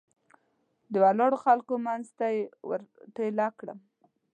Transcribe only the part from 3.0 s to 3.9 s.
ټېله کړم.